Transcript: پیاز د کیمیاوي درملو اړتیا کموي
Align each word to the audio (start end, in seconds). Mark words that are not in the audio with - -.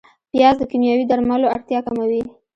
پیاز 0.31 0.55
د 0.59 0.63
کیمیاوي 0.71 1.05
درملو 1.07 1.47
اړتیا 1.55 1.79
کموي 1.85 2.21